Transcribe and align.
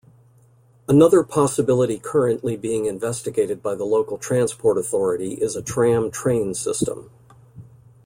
Another 0.89 1.21
possibility 1.21 1.99
currently 1.99 2.57
being 2.57 2.87
investigated 2.87 3.61
by 3.61 3.75
the 3.75 3.83
local 3.85 4.17
transport 4.17 4.75
authority 4.79 5.35
is 5.35 5.55
a 5.55 5.61
tram-train 5.61 6.55
system. 6.55 7.11